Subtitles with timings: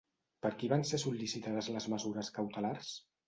[0.45, 2.91] Per qui van ser sol·licitades les mesures cautelars?